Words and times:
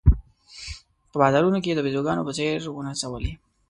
په 1.09 1.15
بازارونو 1.21 1.57
کې 1.63 1.75
د 1.77 1.79
بېزوګانو 1.85 2.25
په 2.27 2.31
څېر 2.37 2.57
ونڅولې. 2.69 3.33